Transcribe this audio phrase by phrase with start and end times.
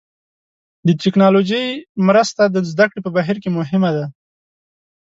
[0.87, 1.65] د ټکنالوژۍ
[2.07, 4.05] مرسته د زده کړې په بهیر کې مهمه ده.